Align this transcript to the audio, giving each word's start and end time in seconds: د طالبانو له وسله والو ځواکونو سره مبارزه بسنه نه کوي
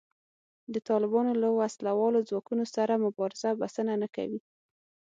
د 0.73 0.75
طالبانو 0.89 1.33
له 1.43 1.49
وسله 1.59 1.91
والو 1.99 2.25
ځواکونو 2.29 2.65
سره 2.75 3.01
مبارزه 3.05 3.49
بسنه 3.61 3.93
نه 4.01 4.07
کوي 4.15 4.39